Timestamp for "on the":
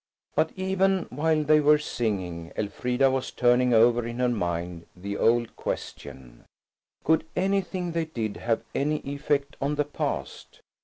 9.61-9.85